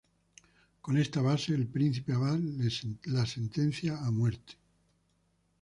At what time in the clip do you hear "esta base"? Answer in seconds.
0.97-1.53